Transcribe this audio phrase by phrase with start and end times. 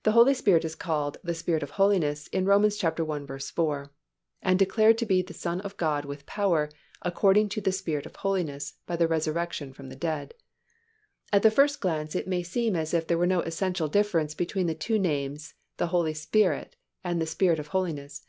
[0.02, 2.64] _The Holy Spirit is called the Spirit of holiness in Rom.
[2.64, 2.70] i.
[3.38, 3.92] 4,
[4.42, 6.70] "And declared to be the Son of God with power,
[7.02, 10.34] according to the Spirit of holiness, by the resurrection from the dead."
[11.32, 14.66] At the first glance it may seem as if there were no essential difference between
[14.66, 16.74] the two names the Holy Spirit
[17.04, 18.22] and the Spirit of holiness.